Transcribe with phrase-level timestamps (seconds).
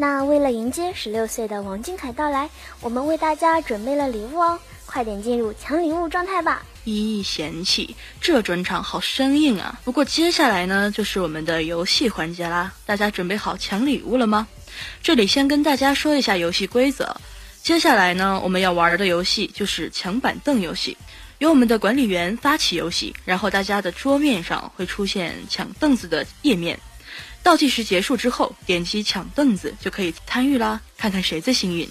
[0.00, 2.48] 那为了迎接十六岁的王俊凯到来，
[2.80, 6.62] 我们为大家准备了礼物哦，快点进入抢礼物状态吧！
[6.84, 9.80] 咦，嫌弃这转场好生硬啊！
[9.84, 14.46] 不过接下来呢，就是我们的游戏环节啦，大家准备好抢礼物了吗？
[15.02, 17.16] 这里先跟大家说一下游戏规则，
[17.64, 20.96] 接下来呢，我们要玩的游戏就是抢板凳游戏。
[21.38, 26.78] 由我们的管理员发起游戏，然后大家的桌面上会出现抢凳子的页面。
[27.42, 31.88] 倒计时结束之后，点击抢凳子就可以参与啦，看看谁最幸运。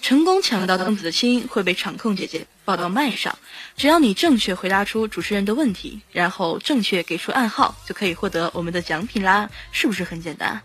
[0.00, 3.36] 成功抢到凳子的亲会被场控姐姐抱到麦上。
[3.76, 10.60] 只要你正确回答出主持人的问题，然后正确给出暗号，就可以获得我们的奖品啦，是不是很简单？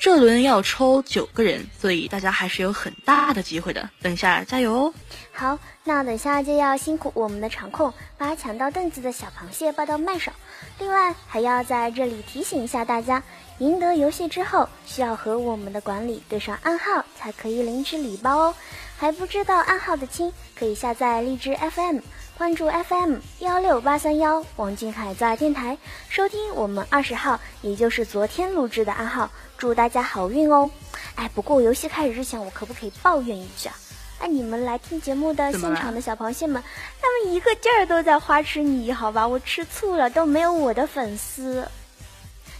[0.00, 3.90] 这轮要抽九个人，所以大家还是有很大的机会的。
[4.00, 4.94] 等一下加油哦！
[5.32, 10.32] 好，那等下就要辛苦我们的场控，把抢到凳子的小螃蟹抱到麦上。
[10.78, 13.20] 另外，还要在这里提醒一下大家，
[13.58, 18.54] 赢得游戏之后，需要和我们的管理对上暗号，才可以领取礼包哦。
[18.96, 21.98] 还不知道暗号的亲，可以下载荔枝 FM。
[22.36, 25.76] 关注 FM 幺六八三幺，王俊凯在电台
[26.08, 30.70] 收听我们二十号，也就是昨天录制的暗号，祝大家好运哦！
[31.16, 33.72] 哎，不过游戏开始之前，我可不可以抱怨一下？
[34.20, 36.62] 哎，你们来听节目的现场的小螃蟹们，
[37.02, 39.26] 他们一个劲儿都在花痴你，好吧？
[39.26, 41.66] 我吃醋了，都没有我的粉丝。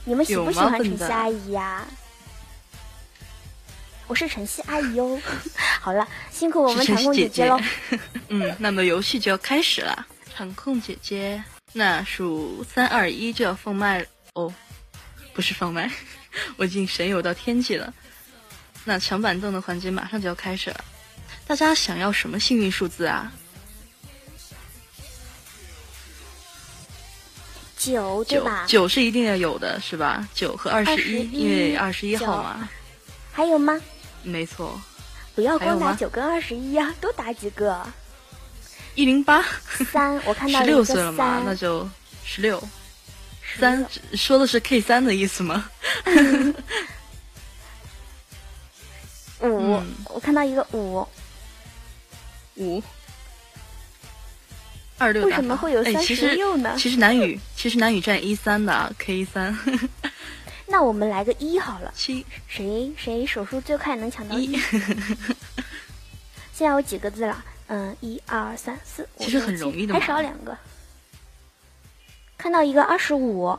[0.09, 1.87] 你们喜不喜欢晨曦阿姨呀？
[4.07, 5.21] 我是晨曦阿姨哦。
[5.83, 7.61] 好了，辛苦我们场控姐姐喽。
[8.29, 10.07] 嗯，那么游戏就要开始了。
[10.35, 14.51] 场控姐姐，那数三二一就要放麦哦，
[15.35, 15.91] 不是放麦，
[16.57, 17.93] 我已经神游到天际了。
[18.85, 20.83] 那抢板凳的环节马上就要开始了，
[21.47, 23.31] 大家想要什么幸运数字啊？
[27.79, 28.65] 九对吧？
[28.67, 30.29] 九是一定要有的，是吧？
[30.35, 32.69] 九和二十一，因为二十一号嘛。
[33.33, 33.81] 还有吗？
[34.23, 34.79] 没错，
[35.35, 37.87] 不要光打九跟二十一呀， 多打几个。
[38.95, 39.45] 一零八
[39.93, 41.89] 三，我看到十六岁了嘛，那就
[42.25, 42.61] 十六。
[43.59, 45.71] 三说的是 K 三的意思吗？
[49.41, 51.07] 五，我看到一个五。
[52.57, 52.83] 五。
[54.99, 56.75] 二六为什么会有三十六呢？
[56.77, 59.57] 其实南语，其实南语占一三的啊 K 三。
[60.67, 61.91] 那我们来个一好了。
[61.95, 64.55] 七，谁谁手速最快能抢到一？
[66.53, 67.45] 现在有几个字了？
[67.69, 69.23] 嗯，一二三四五。
[69.23, 70.57] 其实很容易的还少两个。
[72.37, 73.59] 看到一个二十五，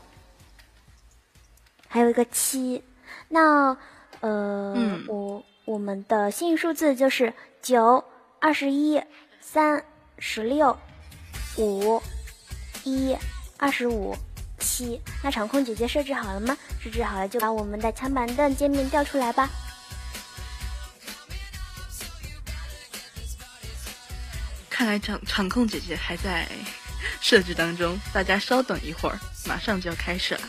[1.88, 2.84] 还有一个七。
[3.30, 3.78] 那
[4.20, 8.04] 呃，我我们的幸运数字就是九、
[8.40, 9.02] 二十一、
[9.40, 9.84] 三、
[10.18, 10.78] 十六、
[11.58, 12.02] 五、
[12.84, 13.16] 一、
[13.58, 14.16] 二十五。
[14.62, 16.56] 七，那场控姐姐设置好了吗？
[16.84, 19.50] 设置好了就把我们的抢板凳界面调出来吧。
[24.70, 26.46] 看来场场控姐姐还在
[27.22, 30.42] 设置当中，大家稍等一会儿，马上就要开始了，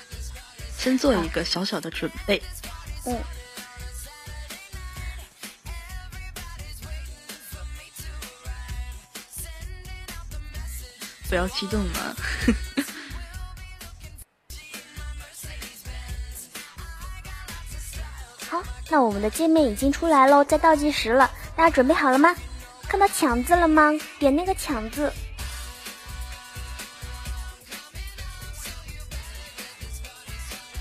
[0.77, 2.43] 先做一个小小的准备。
[3.07, 3.17] 嗯。
[11.31, 12.15] 不要激动嘛。
[18.51, 22.35] 好那我们的界面已经出来喽，在倒计时了，大家准备好了吗？
[22.89, 23.93] 看到抢字了吗？
[24.19, 25.13] 点那个抢字。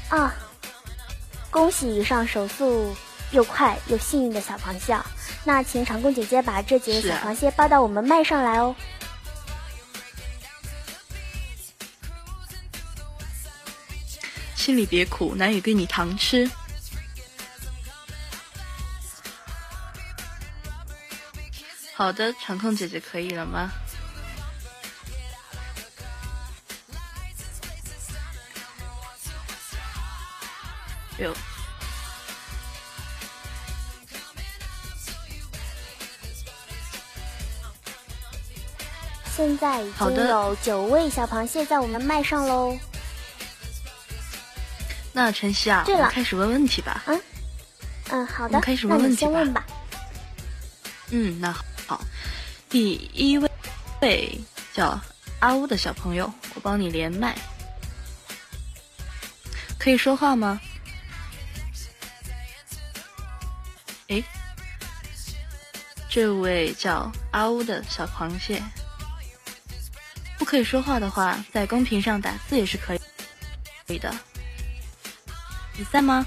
[0.09, 0.33] 啊！
[1.51, 2.95] 恭喜以上手速
[3.29, 4.99] 又快又幸运的小螃蟹，
[5.43, 8.75] 那请长工姐姐把这几个小螃蟹抱到我们麦上来哦。
[14.69, 16.47] 心里别苦，难以给你糖吃。
[21.95, 23.71] 好的，场控姐姐可以了吗？
[31.17, 31.35] 有。
[39.35, 42.77] 现在已经有九位小螃蟹在我们麦上喽。
[45.19, 47.03] 那晨曦啊，对了，开始问问题吧。
[47.05, 47.21] 嗯
[48.09, 49.65] 嗯，好的，开始问问题吧。
[51.11, 51.65] 嗯，那好。
[51.87, 52.01] 好，
[52.69, 53.51] 第一位
[54.01, 54.39] 位
[54.73, 54.97] 叫
[55.41, 57.35] 阿乌的小朋友，我帮你连麦，
[59.77, 60.61] 可以说话吗？
[64.07, 64.23] 哎，
[66.09, 68.63] 这位叫阿乌的小螃蟹，
[70.37, 73.01] 不可以说话的话，在公屏上打字也是可以
[73.85, 74.15] 可以的。
[75.79, 76.25] 你在吗？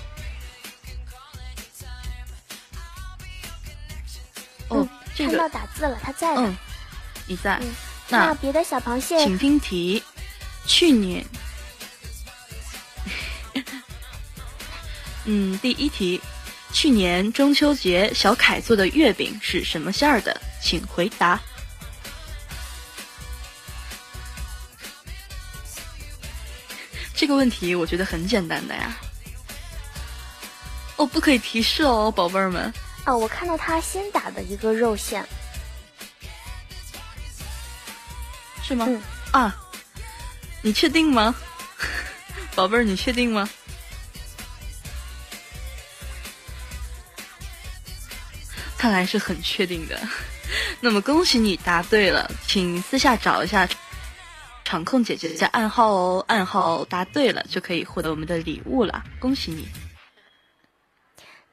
[5.15, 6.35] 这个看到打字了，他在。
[6.37, 6.57] 嗯，
[7.27, 7.61] 你在。
[8.09, 10.03] 那别的小螃蟹，请听题：
[10.67, 11.23] 去年，
[15.27, 16.19] 嗯，第一题，
[16.73, 20.41] 去年中秋节小凯做的月饼是什么馅儿的？
[20.63, 21.39] 请回答。
[27.15, 28.97] 这个问题我觉得很简单的呀。
[31.03, 32.73] 哦，不可以提示哦，宝贝儿们。
[33.03, 35.27] 啊，我看到他先打的一个肉馅。
[38.63, 38.87] 是吗？
[39.33, 39.53] 啊，
[40.63, 41.35] 你确定吗，
[42.55, 42.85] 宝贝儿？
[42.85, 43.51] 你确定吗？
[48.79, 50.01] 看来是很确定的。
[50.79, 53.69] 那么恭喜你答对了，请私下找一下
[54.65, 56.25] 场控姐姐的暗号哦。
[56.29, 59.69] 暗号答对了就可以获得我们的礼物了，恭喜你。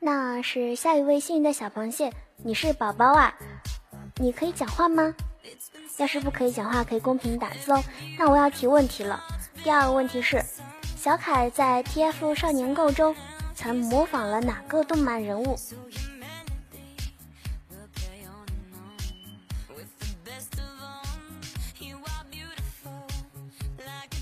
[0.01, 3.35] 那是下一位幸运的小螃蟹，你是宝宝啊？
[4.15, 5.13] 你可以讲话吗？
[5.97, 7.83] 要是不可以讲话，可以公屏打字哦。
[8.17, 9.21] 那我要提问题了。
[9.61, 10.41] 第二个问题是，
[10.95, 13.13] 小凯在 TF 少年购中
[13.53, 15.59] 曾模仿了哪个动漫人物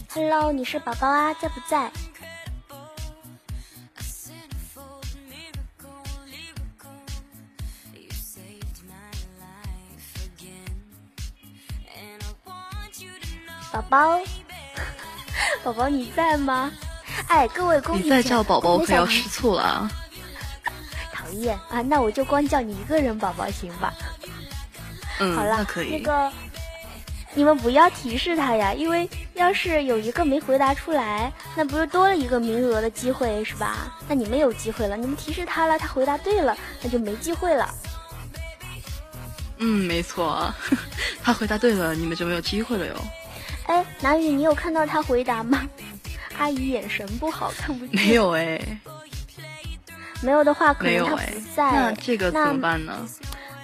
[0.10, 1.92] ？Hello，你是宝宝啊，在不在？
[13.90, 14.20] 宝宝，
[15.64, 16.72] 宝宝你在吗？
[17.28, 19.92] 哎，各位公主，你再叫宝宝我可要吃醋了啊！
[21.12, 21.82] 讨厌啊！
[21.82, 23.94] 那我就光叫你一个人宝宝行吧？
[25.20, 25.90] 嗯，好了，可以。
[25.90, 26.32] 那个，
[27.34, 33.92] 你们不要提示他呀，因为要是有一个没回答出来，那不是多了一个名额的机会是吧？
[34.08, 37.68] 那你们有机会了，你们提示他了，他回答对了，那就没机会了。
[39.60, 40.54] 嗯，没错，
[41.24, 42.94] 他回答对了，你们就没有机会了哟。
[43.68, 45.68] 哎，南雨，你有看到他回答吗？
[46.38, 47.96] 阿姨眼神不好，看不见。
[47.96, 48.60] 没有哎，
[50.22, 51.72] 没有的话，可能他不在。
[51.72, 53.08] 那这个怎么办呢？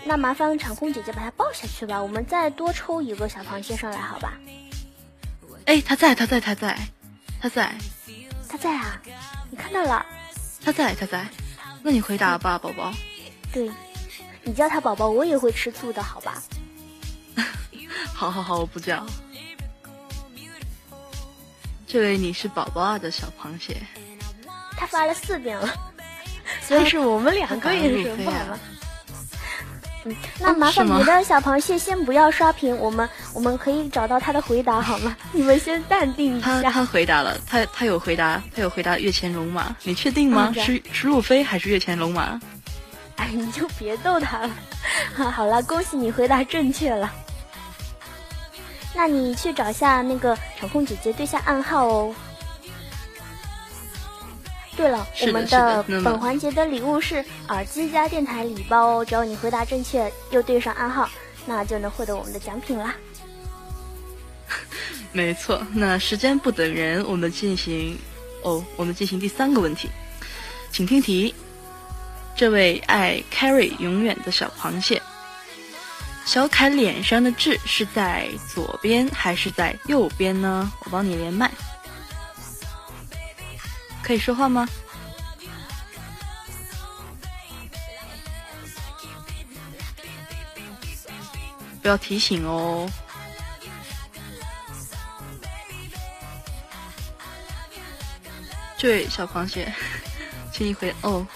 [0.05, 4.33] 那麻烦场控姐姐把他抱下去吧，我们再多抽一个小螃蟹上来，好吧？
[5.65, 6.77] 哎，他在，他在，他在，
[7.39, 7.73] 他在，
[8.49, 9.01] 他在啊！
[9.49, 10.05] 你看到了？
[10.61, 11.25] 他在，他在。
[11.81, 12.91] 那你回答吧，宝宝。
[13.53, 13.69] 对，
[14.43, 16.43] 你叫他宝宝，我也会吃醋的，好吧？
[18.13, 19.05] 好好好，我不叫。
[21.93, 23.77] 这位你是宝宝啊的小螃蟹，
[24.75, 25.69] 他发了四遍了，
[26.59, 28.59] 所以是我们两个眼神不好吗？
[30.05, 35.15] 嗯，那麻烦别的小螃蟹先不要刷屏，我们我们可以找到他的回答好吗？
[35.33, 36.63] 你们先淡定一下。
[36.63, 40.51] 他他回答了，他他有回答，他有回答月前龙马，你确定吗？
[40.59, 42.41] 是是路飞还是月前龙马？
[43.17, 44.49] 哎，你就别逗他了。
[45.31, 47.13] 好了，恭喜你回答正确了。
[48.95, 52.15] 那你去找一下那个场控姐姐对下暗号哦。
[54.75, 61.07] 对了，我们的本环节的礼物是耳机加电台礼包哦，只要你回答正确又对上暗号，
[61.45, 62.95] 那就能获得我们的奖品啦。
[65.13, 67.95] 没错，那时间不等人，我们进行
[68.41, 69.89] 哦，我们进行第三个问题，
[70.71, 71.35] 请听题。
[72.35, 74.99] 这位爱 carry 永远的小螃蟹。
[76.25, 80.71] 小凯脸上的痣是在左边还是在右边呢？
[80.79, 81.51] 我帮你连麦，
[84.01, 84.67] 可以说话吗？
[91.81, 92.89] 不要提醒哦。
[98.77, 99.71] 这位小螃蟹，
[100.51, 101.27] 请你回哦，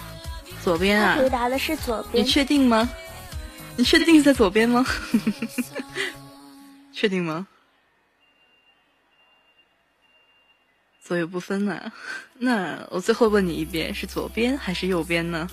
[0.64, 1.16] 左边啊。
[1.16, 2.24] 回答的是左边。
[2.24, 2.88] 你确定吗？
[3.78, 4.84] 你确定在左边吗？
[6.92, 7.46] 确定吗？
[11.00, 11.92] 左右不分呢？
[12.34, 15.48] 那我最后问你一遍，是左边还是右边呢？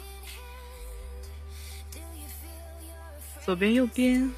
[3.46, 4.34] 左边、右边？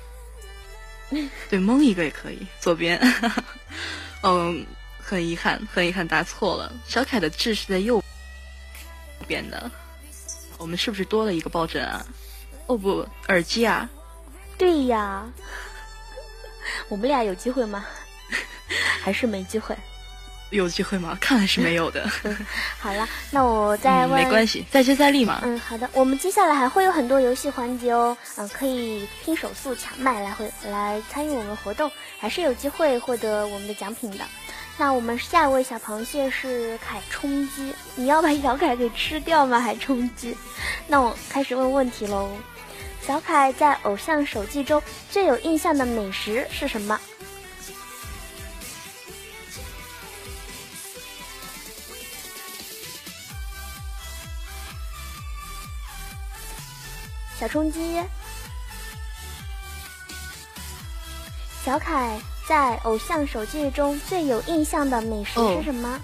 [1.50, 2.46] 对，蒙一个也可以。
[2.60, 3.00] 左边。
[4.22, 4.66] 嗯，
[5.00, 6.74] 很遗憾，很遗憾，答错了。
[6.86, 8.04] 小凯的痣是在右
[9.26, 9.72] 边的。
[10.58, 12.06] 我们是不是多了一个抱枕啊？
[12.68, 13.90] 哦不，耳机啊！
[14.58, 15.24] 对呀，
[16.90, 17.86] 我们俩有机会吗？
[19.02, 19.76] 还是没机会？
[20.50, 21.18] 有机会吗？
[21.20, 22.10] 看来是没有的。
[22.80, 24.24] 好了，那我再问。
[24.24, 25.42] 没关系，再接再厉嘛。
[25.44, 25.90] 嗯，好的。
[25.94, 34.24] 我们接下来还会有很多游戏环节哦，嗯，可以拼手速抢麦来回来参与我们活动，还是有机会获得我们的奖品的。
[34.78, 39.60] 那我们下一位小螃蟹是凯冲击，你要把小凯给吃掉吗？
[39.60, 40.38] 还冲击，
[40.88, 42.30] 那我开始问问题喽。
[43.08, 47.00] 小凯在偶像手记中最有印象的美食是什么？
[57.40, 58.04] 小冲击。
[61.64, 65.98] 小凯在偶像手记中最有印象的美食是什么？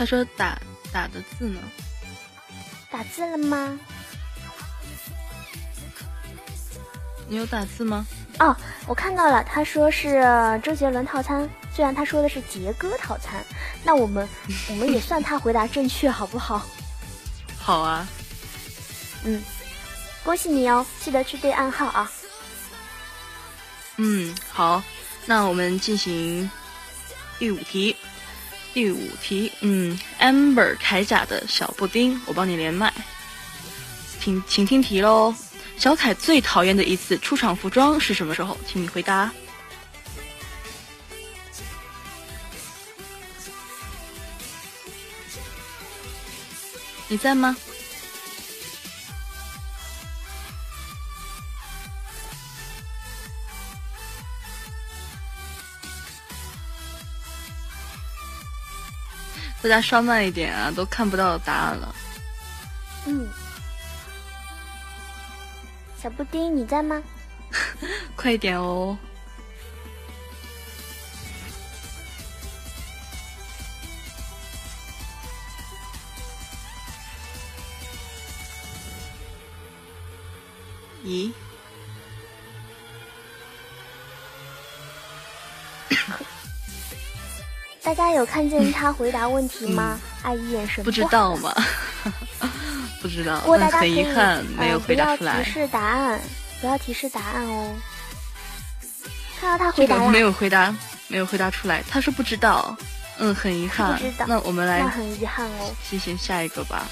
[0.00, 0.58] 他说打
[0.90, 1.60] 打的字呢？
[2.90, 3.78] 打字了吗？
[7.28, 8.06] 你有打字吗？
[8.38, 10.22] 哦，我看到了，他说是
[10.62, 13.44] 周杰伦套餐，虽然他说的是杰哥套餐，
[13.84, 14.26] 那我们
[14.70, 16.62] 我们也算他回答正确，好不好？
[17.58, 18.08] 好啊。
[19.24, 19.42] 嗯，
[20.24, 22.10] 恭喜你哦，记得去对暗号啊。
[23.98, 24.82] 嗯，好，
[25.26, 26.50] 那我们进行
[27.38, 27.94] 第五题。
[28.72, 32.92] 第五题，嗯，amber 铠甲的小布丁，我帮你连麦，
[34.20, 35.34] 请，请听题喽。
[35.76, 38.56] 小凯最讨厌的一次出场服装是什么时候？
[38.66, 39.30] 请你回答。
[47.08, 47.56] 你在吗？
[59.62, 61.94] 大家稍慢一点啊，都看不到答案了。
[63.06, 63.28] 嗯。
[66.02, 67.02] 小布丁，你在吗？
[68.16, 68.96] 快点哦！
[81.04, 81.32] 咦？
[87.90, 89.98] 大家有看见他回答问题吗？
[90.22, 91.52] 阿姨眼神不知道吗？
[93.02, 95.32] 不知道， 过大家很遗憾没有回答出来。
[95.32, 96.20] 不要提示答案，
[96.60, 97.74] 不要提示答案哦。
[99.40, 100.72] 看到他回答了，没有回答，
[101.08, 101.82] 没有回答出来。
[101.90, 102.76] 他说不知道，
[103.18, 103.98] 嗯，很遗憾。
[103.98, 105.74] 不知道，那我们来，那很遗憾哦。
[105.90, 106.86] 进行下一个吧。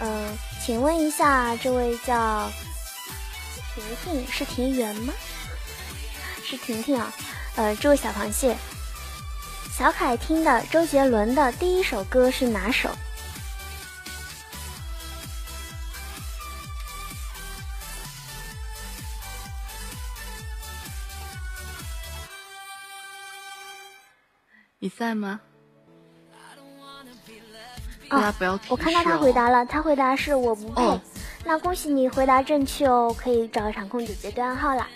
[0.00, 2.48] 嗯，请问一下，这位叫
[3.74, 5.12] 婷婷是田园吗？
[6.48, 7.12] 是婷婷啊。
[7.56, 8.54] 呃，这位小螃蟹，
[9.76, 12.88] 小凯听的周杰伦的第一首歌是哪首？
[24.78, 25.38] 你在吗？
[28.70, 31.00] 我看到他回答了，他回答是我不配。
[31.44, 34.88] 那恭喜你回答正确哦，可以找场控姐姐对暗号啦。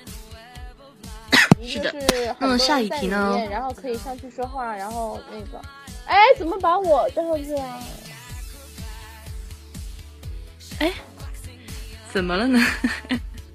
[1.66, 1.94] 是的，
[2.38, 3.38] 那下一题呢？
[3.50, 5.60] 然后可以上去说话，然后那个，
[6.06, 7.82] 哎，怎么把我带上去啊？
[10.78, 10.92] 哎，
[12.12, 12.58] 怎么了呢？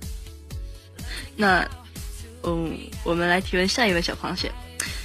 [1.36, 1.68] 那，
[2.44, 4.52] 嗯，我们来提问下一位小螃蟹。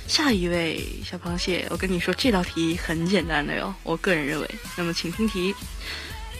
[0.06, 4.50] 下一位小螃蟹，我跟你说，这道题很简单的哟，我个人认为。
[4.76, 5.54] 那么，请听题：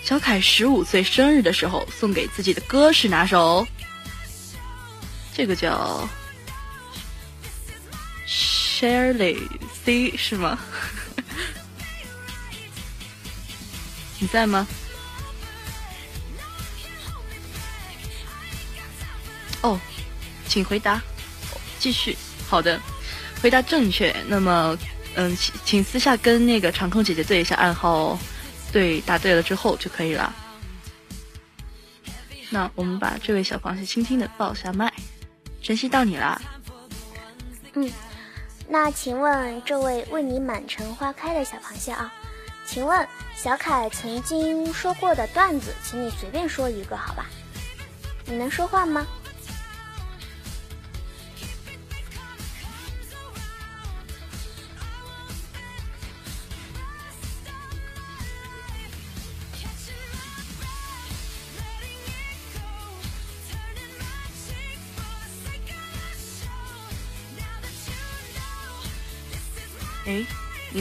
[0.02, 3.66] 小凯十五岁生日的时候送给自己的歌是哪首？
[5.32, 6.08] 这个叫
[8.80, 9.36] Shirley
[9.84, 10.58] C 是吗？
[14.18, 14.66] 你在吗？
[19.60, 19.78] 哦，
[20.48, 20.98] 请回答。
[21.78, 22.16] 继续，
[22.48, 22.80] 好的。
[23.42, 24.78] 回答正确，那么，
[25.14, 28.18] 嗯，请请私下跟那个长空姐姐对一下暗号，
[28.72, 30.34] 对，答对了之后就可以了。
[32.48, 34.90] 那我们把这位小螃蟹轻轻的抱下麦，
[35.62, 36.40] 晨曦到你啦。
[37.74, 37.92] 嗯，
[38.72, 42.12] 那请问这位为你满城花开的小螃蟹啊，
[42.64, 47.26] 请问小凯曾经说过的段子，请你随便说一个好吧？
[48.26, 49.04] 你能说话吗？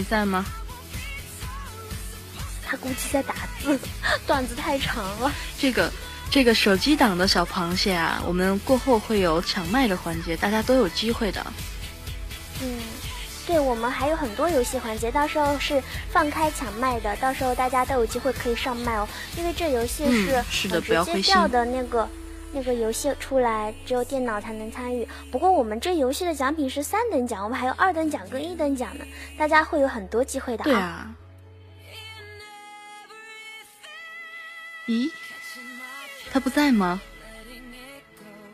[0.10, 0.44] 你在吗？
[2.66, 3.80] 他估计在打字，
[4.26, 5.32] 段子太长了。
[5.60, 5.92] 这个
[6.32, 11.46] 这个手机党的小螃蟹啊，我们过后会有抢麦的环节，大家都有机会的。
[12.64, 12.80] 嗯，
[13.46, 15.80] 对，我们还有很多游戏环节，到时候是
[16.12, 19.08] 放开抢麦的，到时候大家都有机会可以上麦哦。
[19.38, 21.32] 因为这游戏是是的，不要灰心。
[21.32, 22.10] 掉的那个，
[22.52, 25.08] 那个游戏出来只有电脑才能参与。
[25.32, 29.06] 不过我们这游戏的奖品是三等奖，我们还有二等奖跟一等奖呢，
[29.38, 30.64] 大家会有很多机会的。
[30.64, 31.16] 对啊。
[34.88, 35.12] 咦，
[36.32, 37.00] 他不在吗？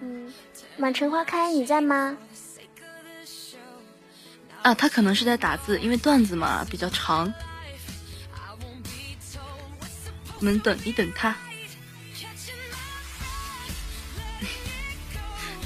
[0.01, 0.33] 嗯，
[0.75, 2.17] 满城花开，你在吗？
[4.61, 7.33] 啊，他可能是在打字，因为段子嘛比较长。
[10.37, 11.33] 我们等一等他。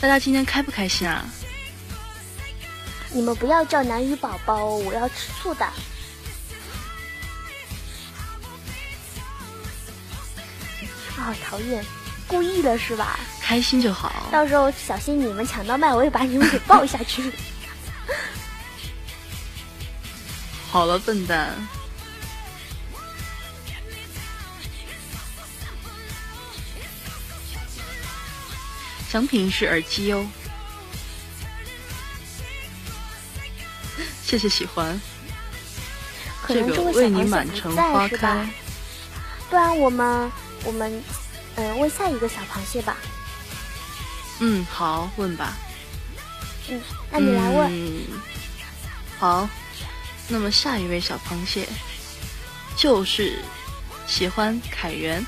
[0.02, 1.26] 大家今天开不开心啊？
[3.12, 5.66] 你们不要叫南语宝宝，我要吃醋的。
[11.16, 11.84] 好讨厌，
[12.28, 13.20] 故意的是吧？
[13.42, 14.28] 开心就好。
[14.32, 17.32] 到时候小心你们抢到麦，我也把你们给抱下去。
[20.72, 21.54] 好了，笨蛋。
[29.12, 30.24] 奖品是耳机哟，
[34.24, 35.00] 谢谢喜欢。
[36.48, 38.48] 这个为你满城花开。
[39.50, 40.32] 不然我们
[40.64, 41.04] 我们
[41.56, 42.98] 嗯问下一个小螃蟹吧。
[44.40, 45.58] 嗯，好，问吧。
[46.68, 46.80] 嗯，
[47.12, 47.72] 那你来问。
[49.18, 49.50] 好。
[50.32, 51.68] 那么下一位小螃蟹
[52.78, 53.40] 就是
[54.06, 55.26] 喜欢凯源，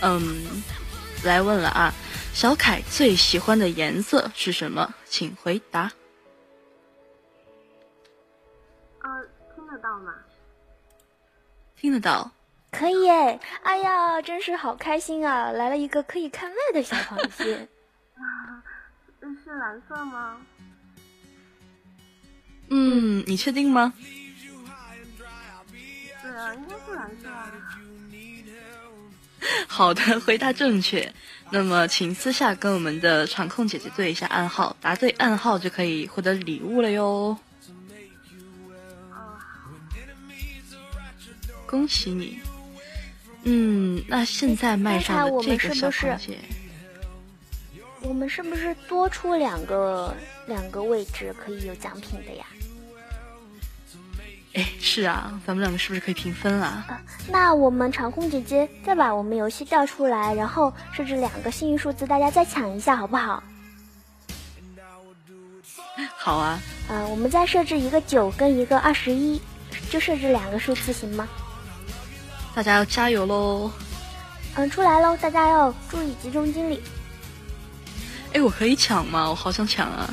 [0.00, 0.62] 嗯，
[1.22, 1.92] 来问了啊，
[2.32, 4.94] 小凯最喜欢的颜色是什么？
[5.04, 5.92] 请回答。
[9.02, 9.10] 呃，
[9.54, 10.14] 听得到吗？
[11.76, 12.30] 听得到。
[12.70, 15.50] 可以哎，哎呀，真是好开心啊！
[15.50, 17.68] 来了一个可以看麦的小螃蟹。
[18.16, 18.62] 啊，
[19.44, 20.40] 是蓝色吗？
[22.68, 23.92] 嗯，你确定吗？
[26.22, 27.52] 对啊应该是蓝色啊。
[29.66, 31.12] 好的，回答正确。
[31.52, 37.36] 那么，请私下跟我们的场控姐姐对一下暗号，答对暗号就可以获得礼物了哟。
[41.66, 42.38] 恭喜你。
[43.42, 46.38] 嗯，那现在麦上的这个小螃蟹，
[48.02, 50.14] 我们是不是多出两个
[50.46, 52.46] 两个位置可以有奖品的呀？
[54.54, 56.84] 哎，是啊，咱们两个是不是可以平分啊？
[57.28, 63.42] 那我们长空姐姐再把我们游戏调出来，然后设置两个幸运数字，大家再抢一下，好不好？
[66.18, 66.58] 好啊。
[66.88, 69.40] 嗯，我们再设置一个九跟一个二十一，
[69.88, 71.28] 就设置两个数字，行吗？
[72.52, 73.70] 大家要加油喽！
[74.56, 76.82] 嗯，出来喽，大家要注意集中精力。
[78.32, 79.30] 哎，我可以抢吗？
[79.30, 80.12] 我好想抢啊！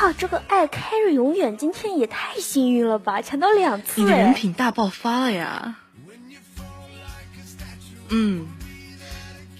[0.00, 4.00] 哈，这个爱 carry 永远今天也太幸运了吧，抢到两次！
[4.00, 5.76] 你的人品大爆发了呀！
[8.08, 8.46] 嗯，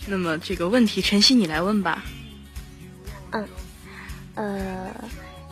[0.06, 2.02] 那么这个问题，晨曦你来问吧。
[3.32, 3.46] 嗯，
[4.34, 4.90] 呃，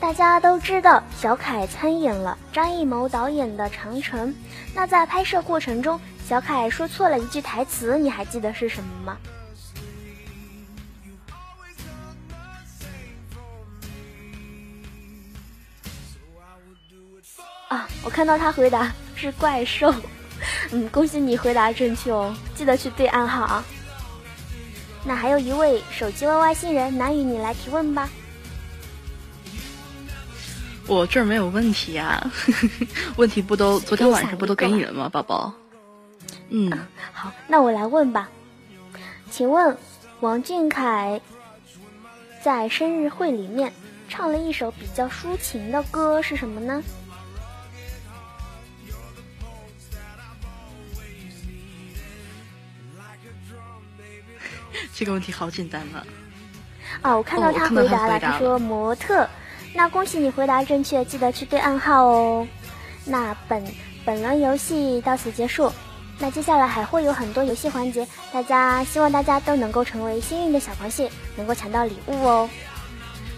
[0.01, 4.31] 大家都知道小凯参演了张艺谋导演的《长城》，
[4.75, 9.19] 那在拍摄过程中，小凯说错了一句台词，你还记得是什么吗？
[17.69, 19.95] 啊，我看到他回答是怪兽，
[20.73, 23.65] 嗯，恭喜你回答正确哦，记得去对暗号啊。
[25.05, 28.09] 那还有一位手机 YY 新人南雨，你来提问吧。
[30.87, 32.31] 我这儿没有问题啊，
[33.17, 35.53] 问题不都昨天晚上不都给你了吗，宝宝？
[36.49, 36.71] 嗯，
[37.13, 38.29] 好，那我来问吧。
[39.31, 39.77] 请问
[40.21, 41.21] 王俊凯
[42.43, 43.71] 在生日会里面
[44.09, 46.83] 唱了一首比较抒情的歌是什么呢？
[54.95, 56.05] 这个问题好简单啊！
[57.03, 59.29] 哦，我看到他回答了，他说模特。
[59.75, 62.47] 那恭喜你回答正确，记得去对暗号哦。
[63.05, 63.63] 那本
[64.05, 65.71] 本轮游戏到此结束，
[66.19, 72.49] 那接下来还会有很多游戏环节，大家希望大家都能够成为幸运的小螃蟹，能够抢到礼物哦。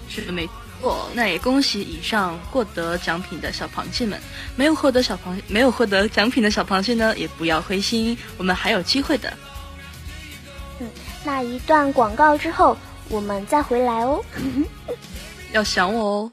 [0.08, 0.48] 是的，没
[0.80, 1.10] 错。
[1.12, 4.18] 那也恭喜以上获得奖品的小螃蟹们，
[4.56, 9.30] 没有获得小螃没有获得奖品的小螃蟹呢，也不要灰心，我们还有机会的。
[11.24, 12.76] 那一段广告之后，
[13.08, 14.22] 我们再回来哦。
[15.52, 16.28] 要想我哦。